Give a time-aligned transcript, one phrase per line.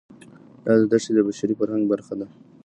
[0.65, 2.27] دا دښتې د بشري فرهنګ برخه ده.